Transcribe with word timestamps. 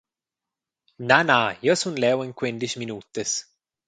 Na, 1.09 1.17
na… 1.29 1.37
Jeu 1.65 1.75
sun 1.81 1.95
leu 2.03 2.17
en 2.23 2.31
quendisch 2.39 2.77
minutas. 2.81 3.31